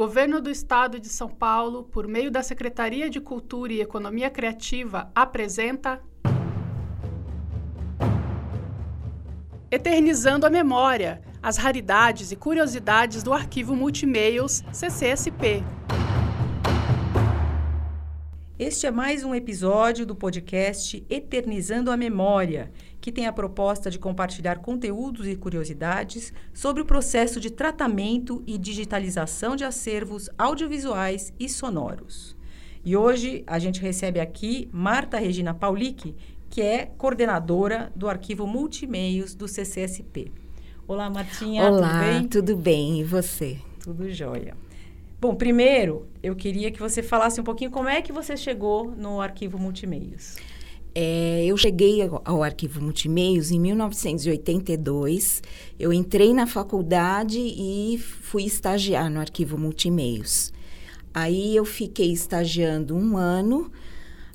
[0.00, 5.12] Governo do Estado de São Paulo, por meio da Secretaria de Cultura e Economia Criativa,
[5.14, 6.00] apresenta.
[9.70, 15.62] Eternizando a Memória as raridades e curiosidades do arquivo Multimeios CCSP.
[18.58, 23.98] Este é mais um episódio do podcast Eternizando a Memória, que tem a proposta de
[23.98, 31.48] compartilhar conteúdos e curiosidades sobre o processo de tratamento e digitalização de acervos audiovisuais e
[31.48, 32.36] sonoros.
[32.84, 36.14] E hoje a gente recebe aqui Marta Regina Paulic,
[36.48, 40.32] que é coordenadora do arquivo Multimeios do CCSP.
[40.86, 42.28] Olá, Martinha, Olá, tudo bem?
[42.28, 43.58] tudo bem, e você?
[43.82, 44.56] Tudo jóia.
[45.20, 49.20] Bom, primeiro, eu queria que você falasse um pouquinho como é que você chegou no
[49.20, 50.36] arquivo Multimeios.
[50.94, 55.42] É, eu cheguei ao, ao Arquivo Multimeios em 1982.
[55.78, 60.52] Eu entrei na faculdade e fui estagiar no Arquivo Multimeios.
[61.14, 63.70] Aí eu fiquei estagiando um ano.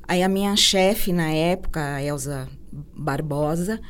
[0.07, 3.81] Aí a minha chefe na época, a Elza Barbosa,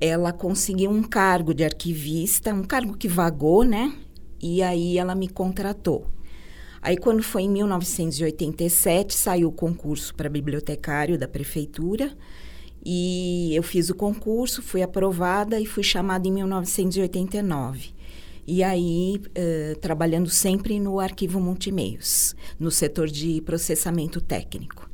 [0.00, 3.94] ela conseguiu um cargo de arquivista, um cargo que vagou, né?
[4.42, 6.13] E aí ela me contratou.
[6.84, 12.14] Aí, quando foi em 1987, saiu o concurso para bibliotecário da prefeitura.
[12.84, 17.94] E eu fiz o concurso, fui aprovada e fui chamada em 1989.
[18.46, 24.93] E aí, uh, trabalhando sempre no arquivo multimeios, no setor de processamento técnico.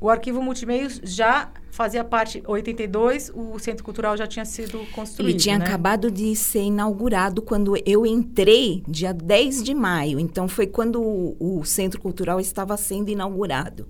[0.00, 5.38] O arquivo multimeios já fazia parte, 82, o Centro Cultural já tinha sido construído, Ele
[5.38, 5.64] tinha né?
[5.64, 10.18] acabado de ser inaugurado quando eu entrei, dia 10 de maio.
[10.18, 13.86] Então, foi quando o, o Centro Cultural estava sendo inaugurado.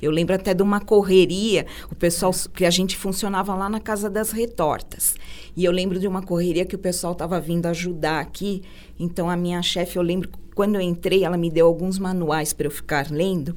[0.00, 4.08] Eu lembro até de uma correria, o pessoal que a gente funcionava lá na Casa
[4.08, 5.16] das Retortas.
[5.56, 8.62] E eu lembro de uma correria que o pessoal estava vindo ajudar aqui.
[8.98, 12.66] Então a minha chefe, eu lembro quando eu entrei, ela me deu alguns manuais para
[12.66, 13.56] eu ficar lendo,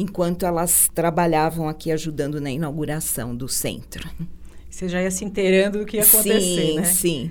[0.00, 4.08] enquanto elas trabalhavam aqui ajudando na inauguração do centro.
[4.70, 6.84] Você já ia se inteirando do que ia acontecer, sim, né?
[6.84, 7.30] Sim.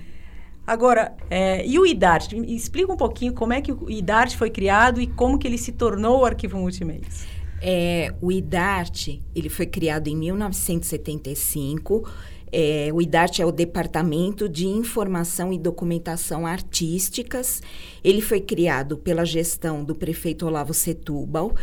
[0.68, 2.34] Agora, é, e o IDART?
[2.48, 5.72] Explica um pouquinho como é que o IDART foi criado e como que ele se
[5.72, 7.26] tornou o arquivo multimeios.
[7.60, 12.08] É, o IDART, ele foi criado em 1975.
[12.52, 17.62] É, o IDART é o Departamento de Informação e Documentação Artísticas.
[18.04, 21.56] Ele foi criado pela gestão do prefeito Olavo Setúbal,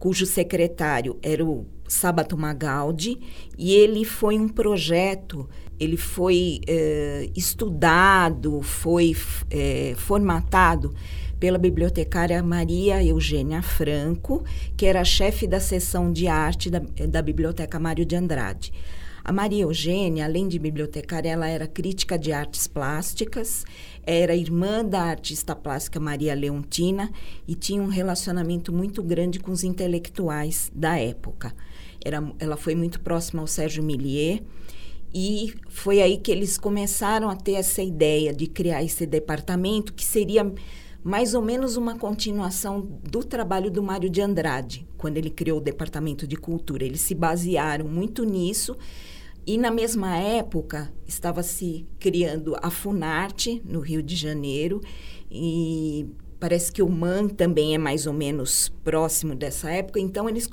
[0.00, 3.18] cujo secretário era o Sabato Magaldi,
[3.58, 9.14] e ele foi um projeto, ele foi é, estudado, foi
[9.50, 10.94] é, formatado
[11.38, 14.42] pela bibliotecária Maria Eugênia Franco,
[14.76, 18.72] que era chefe da seção de arte da, da Biblioteca Mário de Andrade.
[19.22, 23.64] A Maria Eugênia, além de bibliotecária, ela era crítica de artes plásticas,
[24.04, 27.10] era irmã da artista plástica Maria Leontina
[27.46, 31.54] e tinha um relacionamento muito grande com os intelectuais da época.
[32.04, 34.42] Era, ela foi muito próxima ao Sérgio Millier
[35.12, 40.04] e foi aí que eles começaram a ter essa ideia de criar esse departamento que
[40.04, 40.52] seria
[41.02, 45.62] mais ou menos uma continuação do trabalho do Mário de Andrade, quando ele criou o
[45.62, 46.84] Departamento de Cultura.
[46.84, 48.76] Eles se basearam muito nisso
[49.46, 54.80] e, na mesma época, estava se criando a Funarte, no Rio de Janeiro,
[55.30, 56.06] e
[56.38, 60.00] parece que o MAN também é mais ou menos próximo dessa época.
[60.00, 60.48] Então, eles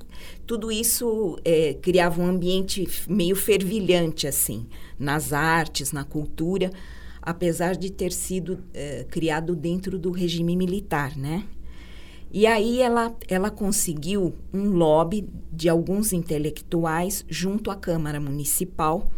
[0.45, 4.67] tudo isso é, criava um ambiente meio fervilhante, assim,
[4.99, 6.71] nas artes, na cultura,
[7.21, 11.43] apesar de ter sido é, criado dentro do regime militar, né?
[12.31, 19.09] E aí ela, ela conseguiu um lobby de alguns intelectuais junto à Câmara Municipal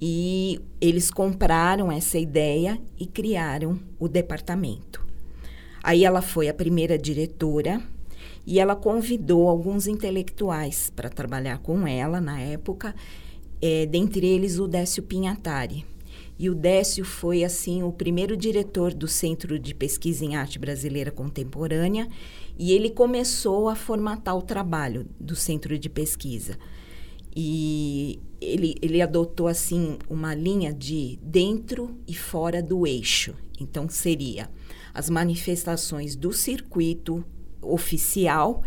[0.00, 5.04] e eles compraram essa ideia e criaram o departamento.
[5.82, 7.82] Aí ela foi a primeira diretora
[8.46, 12.94] e ela convidou alguns intelectuais para trabalhar com ela na época,
[13.60, 15.84] é, dentre eles o Décio Pinhatari.
[16.38, 21.10] E o Décio foi, assim, o primeiro diretor do Centro de Pesquisa em Arte Brasileira
[21.10, 22.08] Contemporânea
[22.56, 26.56] e ele começou a formatar o trabalho do Centro de Pesquisa.
[27.34, 33.34] E ele, ele adotou, assim, uma linha de dentro e fora do eixo.
[33.60, 34.48] Então, seria
[34.94, 37.24] as manifestações do circuito
[37.60, 38.62] oficial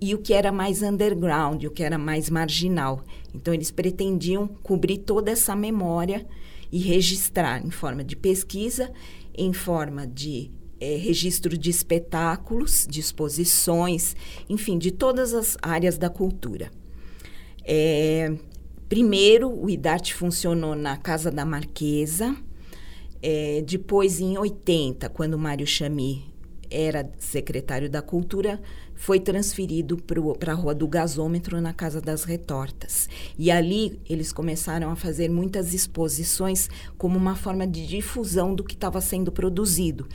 [0.00, 3.04] e o que era mais underground, o que era mais marginal.
[3.34, 6.26] Então, eles pretendiam cobrir toda essa memória
[6.70, 8.90] e registrar em forma de pesquisa,
[9.36, 10.50] em forma de
[10.80, 14.16] é, registro de espetáculos, de exposições,
[14.48, 16.70] enfim, de todas as áreas da cultura.
[17.64, 18.32] É,
[18.88, 22.34] primeiro, o IDART funcionou na Casa da Marquesa,
[23.22, 26.24] é, depois, em 80, quando Mário Chami
[26.70, 28.60] era secretário da Cultura,
[29.00, 33.08] foi transferido para a Rua do Gasômetro, na Casa das Retortas.
[33.38, 36.68] E ali eles começaram a fazer muitas exposições
[36.98, 40.06] como uma forma de difusão do que estava sendo produzido.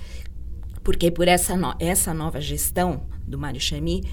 [0.84, 4.04] Porque por essa, no essa nova gestão do Mário Chami,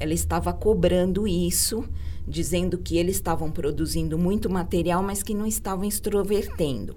[0.00, 1.84] ela estava cobrando isso,
[2.26, 6.96] dizendo que eles estavam produzindo muito material, mas que não estavam extrovertendo.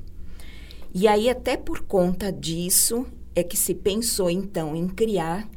[0.94, 3.06] E aí, até por conta disso,
[3.36, 5.50] é que se pensou então em criar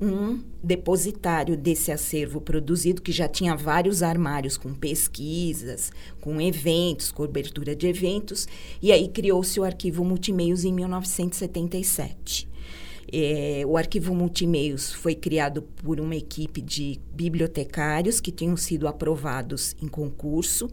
[0.00, 5.90] um depositário desse acervo produzido, que já tinha vários armários com pesquisas,
[6.20, 8.46] com eventos, cobertura de eventos,
[8.82, 12.48] e aí criou-se o Arquivo Multimeios em 1977.
[13.12, 19.76] É, o Arquivo Multimeios foi criado por uma equipe de bibliotecários que tinham sido aprovados
[19.80, 20.68] em concurso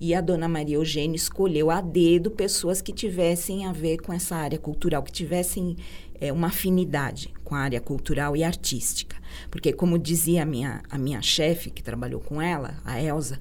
[0.00, 4.34] e a dona Maria Eugênia escolheu a dedo pessoas que tivessem a ver com essa
[4.34, 5.76] área cultural, que tivessem
[6.20, 9.16] é, uma afinidade com a área cultural e artística.
[9.50, 13.38] Porque, como dizia a minha, a minha chefe, que trabalhou com ela, a Elza,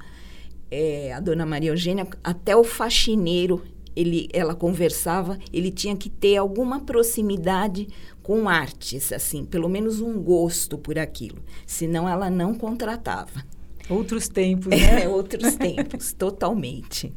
[0.71, 3.61] é, a dona Maria Eugênia, até o faxineiro,
[3.95, 7.87] ele, ela conversava, ele tinha que ter alguma proximidade
[8.23, 11.39] com artes, assim, pelo menos um gosto por aquilo.
[11.65, 13.43] Senão ela não contratava.
[13.89, 15.03] Outros tempos, né?
[15.03, 17.11] É, outros tempos, totalmente.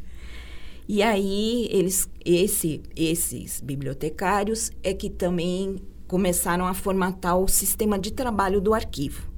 [0.89, 5.77] E aí, eles, esse, esses bibliotecários é que também
[6.09, 9.31] começaram a formatar o sistema de trabalho do arquivo.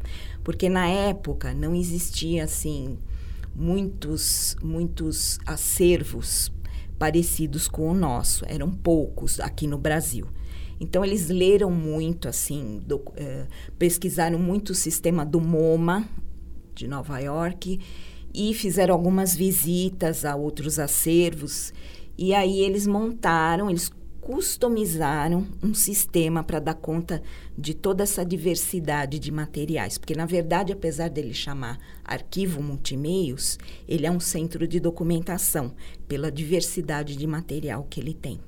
[0.43, 2.99] Porque na época não existia, assim,
[3.55, 6.51] muitos, muitos acervos
[6.99, 8.45] parecidos com o nosso.
[8.49, 10.27] Eram poucos aqui no Brasil.
[10.81, 13.47] Então, eles leram muito, assim, do, eh,
[13.79, 16.09] pesquisaram muito o sistema do MoMA,
[16.75, 17.79] de Nova York
[18.35, 21.73] e fizeram algumas visitas a outros acervos.
[22.19, 23.91] E aí eles montaram, eles
[24.21, 27.23] customizaram um sistema para dar conta
[27.57, 29.99] de toda essa diversidade de materiais.
[29.99, 35.75] Porque, na verdade, apesar dele chamar arquivo multimeios, ele é um centro de documentação
[36.09, 38.41] pela diversidade de material que ele tem.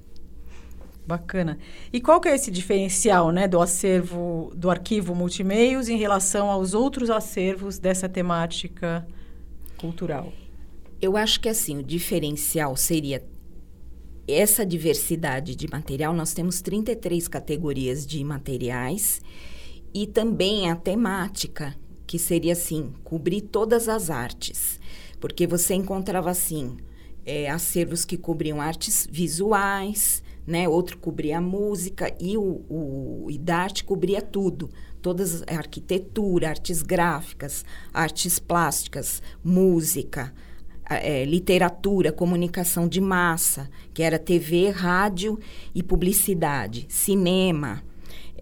[1.06, 1.59] Bacana.
[1.93, 6.73] E qual que é esse diferencial, né, do acervo do arquivo multimeios em relação aos
[6.73, 9.06] outros acervos dessa temática
[9.76, 10.32] cultural?
[11.00, 13.23] Eu acho que assim, o diferencial seria
[14.26, 16.12] essa diversidade de material.
[16.14, 19.20] Nós temos 33 categorias de materiais
[19.94, 21.76] e também a temática,
[22.06, 24.81] que seria assim, cobrir todas as artes.
[25.20, 26.76] Porque você encontrava assim,
[27.25, 30.69] é, acervos que cobriam artes visuais, né?
[30.69, 34.71] Outro cobria a música e o, o IDART cobria tudo.
[35.03, 40.33] Todas a arquitetura, artes gráficas, artes plásticas, música,
[40.89, 45.39] é, literatura, comunicação de massa, que era TV, rádio
[45.75, 47.83] e publicidade, cinema.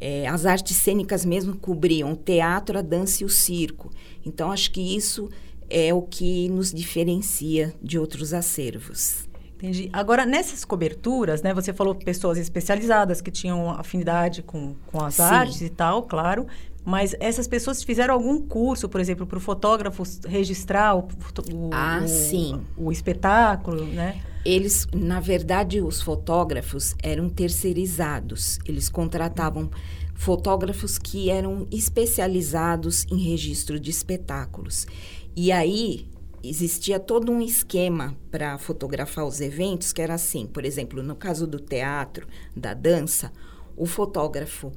[0.00, 3.90] É, as artes cênicas mesmo cobriam o teatro, a dança e o circo.
[4.24, 5.30] Então, acho que isso
[5.70, 9.28] é o que nos diferencia de outros acervos.
[9.64, 9.88] Entendi.
[9.92, 15.22] Agora, nessas coberturas, né, você falou pessoas especializadas que tinham afinidade com, com as Sim.
[15.22, 16.46] artes e tal, claro.
[16.84, 21.08] Mas essas pessoas fizeram algum curso, por exemplo, para o fotógrafo registrar o,
[21.50, 22.60] o, ah, o, sim.
[22.76, 24.20] o espetáculo, né?
[24.44, 28.58] Eles, na verdade, os fotógrafos eram terceirizados.
[28.66, 29.70] Eles contratavam
[30.14, 34.86] fotógrafos que eram especializados em registro de espetáculos.
[35.34, 36.06] E aí
[36.48, 41.46] existia todo um esquema para fotografar os eventos que era assim, por exemplo, no caso
[41.46, 43.32] do teatro, da dança,
[43.76, 44.72] o fotógrafo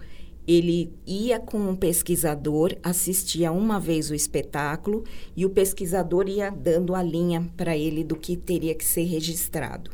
[0.48, 5.04] ele ia com um pesquisador, assistia uma vez o espetáculo
[5.36, 9.92] e o pesquisador ia dando a linha para ele do que teria que ser registrado.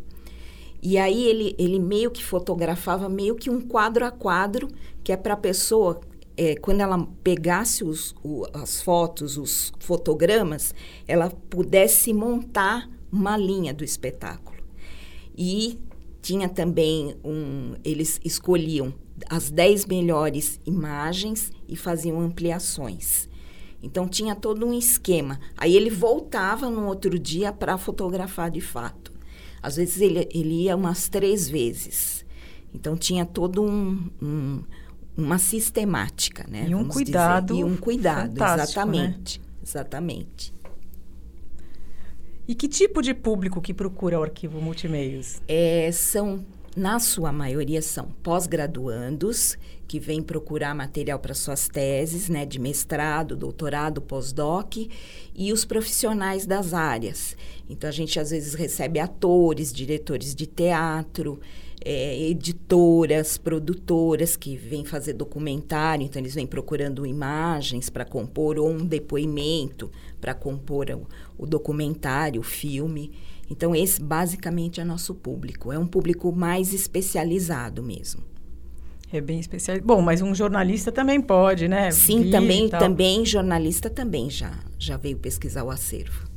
[0.79, 4.67] E aí ele, ele meio que fotografava meio que um quadro a quadro,
[5.03, 6.01] que é para a pessoa
[6.35, 10.73] é, quando ela pegasse os, o, as fotos, os fotogramas,
[11.07, 14.57] ela pudesse montar uma linha do espetáculo.
[15.37, 15.79] E
[16.21, 17.75] tinha também um.
[17.83, 18.93] Eles escolhiam
[19.29, 23.29] as 10 melhores imagens e faziam ampliações.
[23.81, 25.39] Então tinha todo um esquema.
[25.57, 29.11] Aí ele voltava no outro dia para fotografar de fato.
[29.61, 32.25] Às vezes ele, ele ia umas três vezes.
[32.73, 34.63] Então tinha todo um, um
[35.15, 36.65] uma sistemática, né?
[36.67, 37.53] E um cuidado.
[37.53, 37.59] Dizer.
[37.59, 38.53] E um cuidado, né?
[38.53, 39.39] exatamente.
[39.39, 39.45] Né?
[39.63, 40.53] Exatamente.
[42.47, 45.41] E que tipo de público que procura o arquivo multimeios?
[45.47, 46.43] É, são
[46.75, 53.35] na sua maioria, são pós-graduandos que vêm procurar material para suas teses, né, de mestrado,
[53.35, 54.75] doutorado, pós-doc,
[55.35, 57.37] e os profissionais das áreas.
[57.69, 61.39] Então, a gente às vezes recebe atores, diretores de teatro,
[61.85, 68.69] é, editoras, produtoras que vêm fazer documentário, então eles vêm procurando imagens para compor ou
[68.69, 73.11] um depoimento para compor o, o documentário, o filme.
[73.49, 75.71] Então, esse basicamente é nosso público.
[75.71, 78.23] É um público mais especializado mesmo.
[79.11, 79.77] É bem especial.
[79.83, 81.91] Bom, mas um jornalista também pode, né?
[81.91, 86.32] Sim, Vir também, também jornalista também já já veio pesquisar o acervo.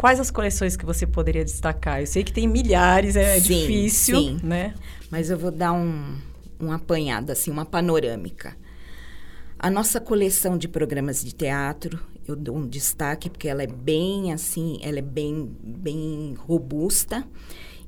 [0.00, 2.00] Quais as coleções que você poderia destacar?
[2.00, 4.40] Eu sei que tem milhares, é sim, difícil, sim.
[4.42, 4.74] né?
[5.10, 6.16] Mas eu vou dar um,
[6.58, 8.56] um apanhado, assim, uma panorâmica.
[9.58, 14.32] A nossa coleção de programas de teatro, eu dou um destaque porque ela é bem
[14.32, 17.22] assim, ela é bem, bem robusta.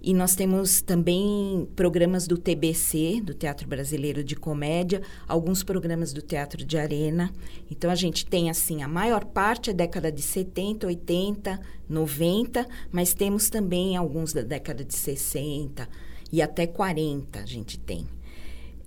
[0.05, 6.21] E nós temos também programas do TBC, do Teatro Brasileiro de Comédia, alguns programas do
[6.21, 7.31] Teatro de Arena.
[7.71, 13.15] Então a gente tem assim, a maior parte é década de 70, 80, 90, mas
[13.15, 15.89] temos também alguns da década de 60
[16.33, 18.05] e até 40 a gente tem.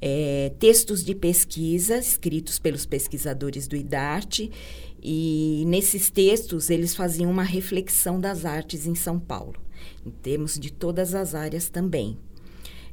[0.01, 4.51] É, textos de pesquisa escritos pelos pesquisadores do IDARTE
[5.01, 9.64] e nesses textos eles faziam uma reflexão das artes em São Paulo
[10.05, 12.17] em termos de todas as áreas também.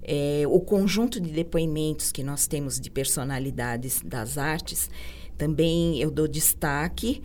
[0.02, 4.90] É, o conjunto de depoimentos que nós temos de personalidades das artes,
[5.38, 7.22] também eu dou destaque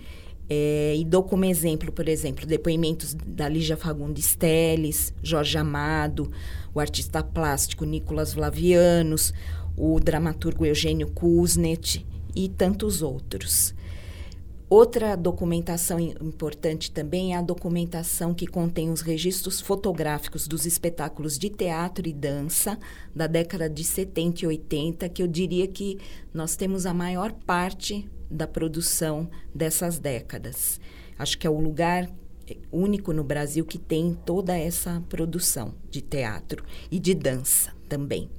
[0.50, 6.32] é, e dou como exemplo, por exemplo, depoimentos da Lígia Fagundes Teles, Jorge Amado,
[6.74, 9.34] o artista plástico Nicolas Vlavianos,
[9.76, 12.06] o dramaturgo Eugênio Kuznet
[12.36, 13.76] e tantos outros.
[14.70, 21.50] Outra documentação importante também é a documentação que contém os registros fotográficos dos espetáculos de
[21.50, 22.78] teatro e dança
[23.16, 25.98] da década de 70 e 80, que eu diria que
[26.34, 30.82] nós temos a maior parte da produção dessas décadas.
[31.18, 32.12] Acho que é o lugar
[32.70, 38.30] único no Brasil que tem toda essa produção de teatro e de dança também.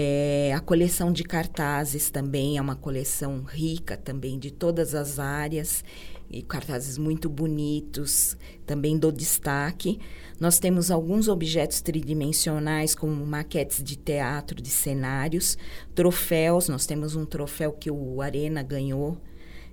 [0.00, 5.82] É, a coleção de cartazes também é uma coleção rica também de todas as áreas
[6.30, 9.98] e cartazes muito bonitos, também dou destaque.
[10.38, 15.58] Nós temos alguns objetos tridimensionais, como maquetes de teatro, de cenários,
[15.96, 16.68] troféus.
[16.68, 19.20] Nós temos um troféu que o Arena ganhou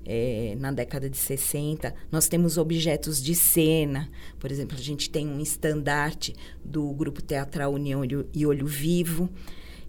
[0.04, 1.94] é, na década de 60.
[2.12, 7.72] Nós temos objetos de cena, por exemplo, a gente tem um estandarte do Grupo Teatral
[7.72, 8.02] União
[8.34, 9.30] e Olho Vivo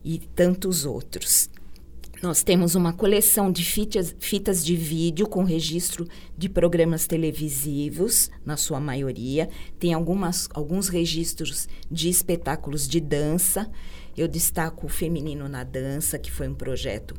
[0.06, 1.50] e tantos outros.
[2.22, 6.06] Nós temos uma coleção de fitas, fitas de vídeo com registro
[6.38, 9.50] de programas televisivos, na sua maioria.
[9.78, 13.68] Tem algumas, alguns registros de espetáculos de dança.
[14.16, 17.14] Eu destaco o Feminino na Dança, que foi um projeto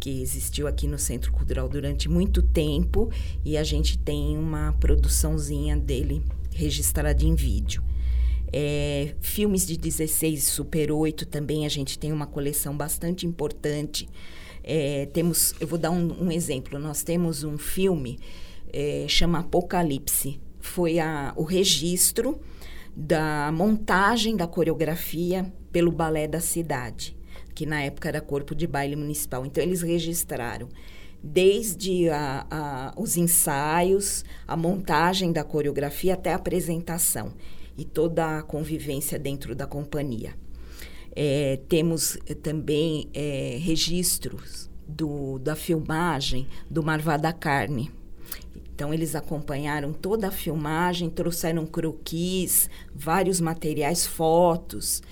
[0.00, 3.10] que existiu aqui no Centro Cultural durante muito tempo
[3.44, 6.22] e a gente tem uma produçãozinha dele
[6.54, 7.82] registrada em vídeo.
[8.52, 14.08] É, filmes de 16 Super 8 também a gente tem uma coleção bastante importante.
[14.64, 16.78] É, temos, eu vou dar um, um, exemplo.
[16.78, 18.18] Nós temos um filme
[18.72, 20.40] é, chama Apocalipse.
[20.60, 22.40] Foi a, o registro
[22.96, 27.16] da montagem da coreografia pelo balé da cidade,
[27.54, 29.44] que na época era corpo de baile municipal.
[29.44, 30.68] Então eles registraram
[31.22, 37.32] desde a, a, os ensaios, a montagem da coreografia até a apresentação
[37.78, 40.34] e toda a convivência dentro da companhia.
[41.14, 47.90] É, temos eh, também é, registros do, da filmagem do Marvada Carne.
[48.74, 55.02] Então, eles acompanharam toda a filmagem, trouxeram croquis, vários materiais, fotos.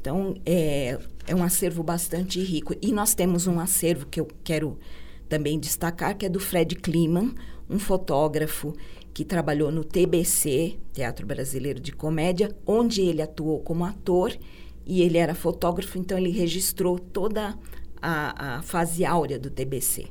[0.00, 2.74] Então, é, é um acervo bastante rico.
[2.80, 4.78] E nós temos um acervo que eu quero
[5.28, 7.34] também destacar, que é do Fred Kliman,
[7.68, 8.72] um fotógrafo
[9.16, 14.36] que trabalhou no TBC, Teatro Brasileiro de Comédia, onde ele atuou como ator
[14.84, 17.58] e ele era fotógrafo, então ele registrou toda
[17.96, 20.08] a, a fase áurea do TBC.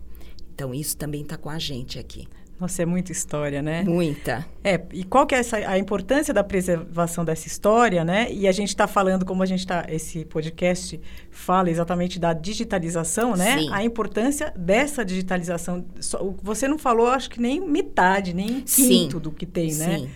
[0.51, 2.27] Então isso também está com a gente aqui.
[2.59, 3.83] Nossa, é muita história, né?
[3.83, 4.45] Muita.
[4.63, 8.31] É, e qual que é essa, a importância da preservação dessa história, né?
[8.31, 13.35] E a gente está falando, como a gente está, esse podcast fala exatamente da digitalização,
[13.35, 13.59] né?
[13.59, 13.69] Sim.
[13.73, 15.85] A importância dessa digitalização.
[16.41, 19.19] Você não falou, acho que nem metade, nem quinto Sim.
[19.19, 19.99] do que tem, né?
[19.99, 20.09] Sim.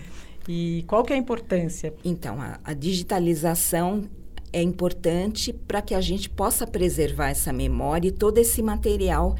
[0.48, 1.92] E qual que é a importância?
[2.02, 4.08] Então, a, a digitalização
[4.50, 9.36] é importante para que a gente possa preservar essa memória e todo esse material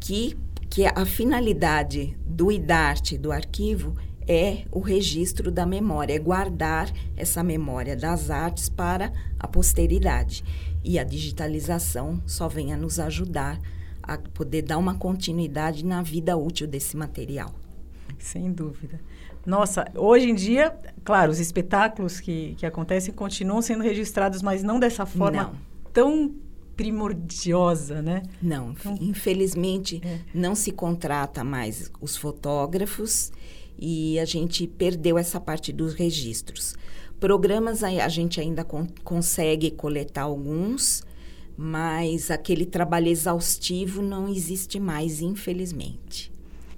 [0.00, 0.36] que
[0.70, 3.96] que a finalidade do IDART, do arquivo,
[4.26, 10.44] é o registro da memória, é guardar essa memória das artes para a posteridade.
[10.84, 13.58] E a digitalização só vem a nos ajudar
[14.00, 17.52] a poder dar uma continuidade na vida útil desse material.
[18.18, 19.00] Sem dúvida.
[19.44, 20.72] Nossa, hoje em dia,
[21.02, 25.54] claro, os espetáculos que, que acontecem continuam sendo registrados, mas não dessa forma não.
[25.92, 26.32] tão
[26.80, 28.22] primordiosa, né?
[28.40, 30.20] Não, então, infelizmente é.
[30.32, 33.30] não se contrata mais os fotógrafos
[33.78, 36.74] e a gente perdeu essa parte dos registros.
[37.20, 41.02] Programas a, gente ainda con consegue coletar alguns,
[41.54, 46.32] mas aquele trabalho exaustivo não existe mais, infelizmente.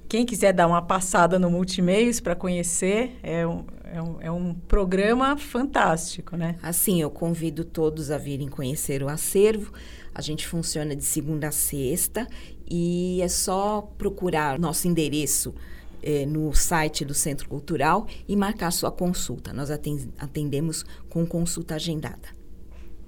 [0.08, 4.54] Quem quiser dar uma passada no Multimeios para conhecer, é um, é, um, é um
[4.54, 6.56] programa fantástico, né?
[6.62, 9.72] Assim, eu convido todos a virem conhecer o acervo.
[10.14, 12.26] A gente funciona de segunda a sexta
[12.68, 15.54] e é só procurar nosso endereço
[16.02, 19.52] é, no site do Centro Cultural e marcar sua consulta.
[19.52, 22.28] Nós atendemos com consulta agendada.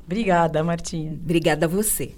[0.05, 1.13] Obrigada, Martinha.
[1.13, 2.15] Obrigada a você.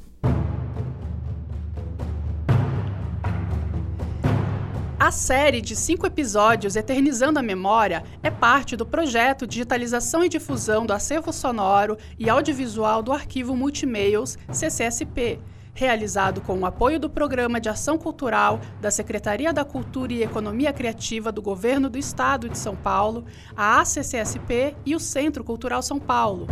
[5.07, 10.85] A série de cinco episódios Eternizando a Memória é parte do projeto Digitalização e Difusão
[10.85, 15.39] do Acervo Sonoro e Audiovisual do Arquivo Multimails, CCSP,
[15.73, 20.73] realizado com o apoio do Programa de Ação Cultural da Secretaria da Cultura e Economia
[20.73, 26.01] Criativa do Governo do Estado de São Paulo, a ACCSP e o Centro Cultural São
[26.01, 26.49] Paulo.